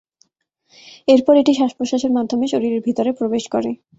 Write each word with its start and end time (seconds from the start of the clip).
এরপর 1.07 1.33
এটি 1.37 1.51
শ্বাস-প্রশ্বাসের 1.53 2.11
মাধ্যমে 2.17 2.45
শরীরের 2.47 2.81
ভিতরে 2.87 3.11
প্রবেশ 3.19 3.43
করে। 3.53 3.71